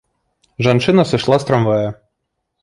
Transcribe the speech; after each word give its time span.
Жанчына 0.67 1.05
сышла 1.11 1.39
з 1.45 1.49
трамвая. 1.51 1.87